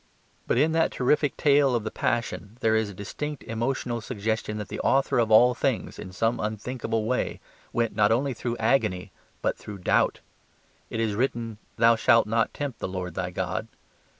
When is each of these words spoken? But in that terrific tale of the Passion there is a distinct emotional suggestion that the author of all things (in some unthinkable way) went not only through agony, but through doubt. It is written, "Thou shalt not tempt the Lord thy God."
But 0.47 0.57
in 0.57 0.71
that 0.71 0.89
terrific 0.91 1.37
tale 1.37 1.75
of 1.75 1.83
the 1.83 1.91
Passion 1.91 2.57
there 2.61 2.75
is 2.75 2.89
a 2.89 2.93
distinct 2.95 3.43
emotional 3.43 4.01
suggestion 4.01 4.57
that 4.57 4.67
the 4.67 4.79
author 4.79 5.19
of 5.19 5.29
all 5.29 5.53
things 5.53 5.99
(in 5.99 6.11
some 6.11 6.39
unthinkable 6.39 7.05
way) 7.05 7.39
went 7.71 7.95
not 7.95 8.11
only 8.11 8.33
through 8.33 8.57
agony, 8.57 9.11
but 9.43 9.59
through 9.59 9.77
doubt. 9.77 10.21
It 10.89 10.99
is 10.99 11.13
written, 11.13 11.59
"Thou 11.75 11.95
shalt 11.95 12.25
not 12.25 12.51
tempt 12.51 12.79
the 12.79 12.87
Lord 12.87 13.13
thy 13.13 13.29
God." 13.29 13.67